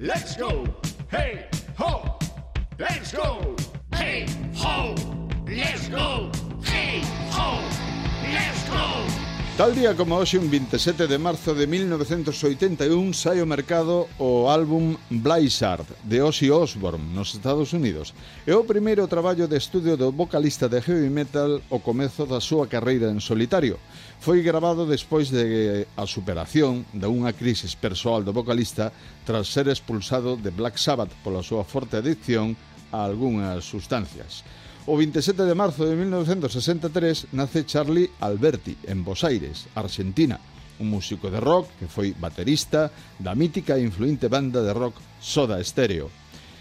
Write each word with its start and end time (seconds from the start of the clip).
let's 0.00 0.36
go. 0.36 0.66
Hey, 1.10 1.46
Tal 9.56 9.74
día 9.74 9.96
como 9.96 10.20
hoxe, 10.20 10.36
un 10.36 10.50
27 10.52 11.08
de 11.08 11.16
marzo 11.16 11.54
de 11.56 11.64
1981, 11.64 13.16
sai 13.16 13.40
ao 13.40 13.48
mercado 13.48 14.04
o 14.20 14.52
álbum 14.52 15.00
Blizzard, 15.08 15.88
de 16.04 16.20
Ozzy 16.20 16.52
Osbourne, 16.52 17.00
nos 17.16 17.32
Estados 17.32 17.72
Unidos. 17.72 18.12
É 18.44 18.52
o 18.52 18.68
primeiro 18.68 19.08
traballo 19.08 19.48
de 19.48 19.56
estudio 19.56 19.96
do 19.96 20.12
vocalista 20.12 20.68
de 20.68 20.84
heavy 20.84 21.08
metal 21.08 21.64
o 21.72 21.80
comezo 21.80 22.28
da 22.28 22.36
súa 22.36 22.68
carreira 22.68 23.08
en 23.08 23.16
solitario. 23.16 23.80
Foi 24.20 24.44
grabado 24.44 24.84
despois 24.84 25.32
de 25.32 25.88
eh, 25.88 25.88
a 25.96 26.04
superación 26.04 26.84
de 26.92 27.08
unha 27.08 27.32
crisis 27.32 27.72
persoal 27.72 28.28
do 28.28 28.36
vocalista 28.36 28.92
tras 29.24 29.48
ser 29.48 29.72
expulsado 29.72 30.36
de 30.36 30.52
Black 30.52 30.76
Sabbath 30.76 31.16
pola 31.24 31.40
súa 31.40 31.64
forte 31.64 31.96
adicción 31.96 32.60
a 32.92 33.08
algunhas 33.08 33.64
sustancias. 33.64 34.44
O 34.86 34.96
27 34.96 35.42
de 35.42 35.58
marzo 35.58 35.82
de 35.82 35.98
1963 35.98 37.34
nace 37.34 37.66
Charlie 37.66 38.06
Alberti 38.22 38.78
en 38.86 39.02
Buenos 39.02 39.26
Aires, 39.26 39.66
Argentina, 39.74 40.38
un 40.78 40.94
músico 40.94 41.26
de 41.26 41.42
rock 41.42 41.66
que 41.82 41.90
foi 41.90 42.14
baterista 42.14 42.94
da 43.18 43.34
mítica 43.34 43.74
e 43.74 43.82
influinte 43.82 44.30
banda 44.30 44.62
de 44.62 44.70
rock 44.70 45.02
Soda 45.18 45.58
Stereo. 45.58 46.06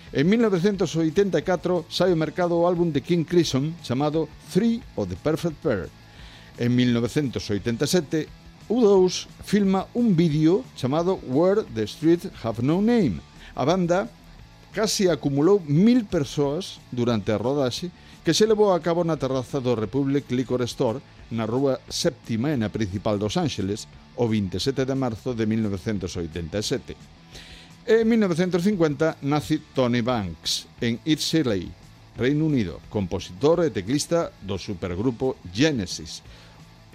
En 0.09 0.25
1984 0.25 1.85
sai 1.85 2.09
ao 2.09 2.17
mercado 2.17 2.57
o 2.57 2.65
álbum 2.65 2.89
de 2.89 3.05
King 3.05 3.29
Crimson 3.29 3.77
chamado 3.85 4.25
Three 4.49 4.81
of 4.97 5.05
the 5.05 5.21
Perfect 5.21 5.61
Pair. 5.61 5.93
En 6.57 6.73
1987, 6.73 8.25
U2 8.73 9.29
filma 9.45 9.85
un 9.93 10.17
vídeo 10.17 10.65
chamado 10.73 11.21
Where 11.29 11.61
the 11.77 11.85
Street 11.85 12.25
Have 12.41 12.65
No 12.65 12.81
Name. 12.81 13.21
A 13.53 13.69
banda 13.69 14.09
casi 14.75 15.07
acumulou 15.07 15.63
mil 15.63 16.03
persoas 16.03 16.83
durante 16.91 17.31
a 17.31 17.39
rodaxe 17.39 17.87
que 18.27 18.35
se 18.35 18.43
levou 18.43 18.75
a 18.75 18.83
cabo 18.83 19.07
na 19.07 19.15
terraza 19.15 19.63
do 19.63 19.71
Republic 19.71 20.27
Liquor 20.35 20.59
Store 20.67 20.99
na 21.31 21.47
Rúa 21.47 21.79
Séptima 21.87 22.51
e 22.51 22.59
na 22.59 22.67
Principal 22.67 23.15
dos 23.15 23.39
Ángeles 23.39 23.87
o 24.19 24.27
27 24.27 24.83
de 24.83 24.95
marzo 24.99 25.31
de 25.31 25.47
1987. 25.47 26.91
En 27.87 28.03
1950 28.03 29.23
nace 29.23 29.63
Tony 29.71 30.03
Banks 30.03 30.67
en 30.83 30.99
It's 31.07 31.31
Reino 32.19 32.43
Unido, 32.43 32.83
compositor 32.91 33.63
e 33.63 33.71
teclista 33.71 34.35
do 34.43 34.59
supergrupo 34.59 35.39
Genesis, 35.55 36.19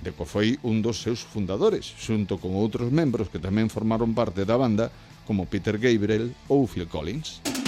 de 0.05 0.13
co 0.13 0.29
foi 0.29 0.61
un 0.69 0.85
dos 0.85 1.01
seus 1.01 1.25
fundadores, 1.25 1.89
xunto 1.97 2.37
con 2.37 2.57
outros 2.57 2.93
membros 2.93 3.33
que 3.33 3.41
tamén 3.41 3.73
formaron 3.73 4.13
parte 4.13 4.45
da 4.45 4.61
banda, 4.61 4.93
como 5.29 5.49
Peter 5.49 5.77
Gabriel 5.77 6.33
ou 6.49 6.65
Phil 6.65 6.89
Collins. 6.89 7.60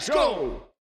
Let's 0.00 0.08
go. 0.08 0.69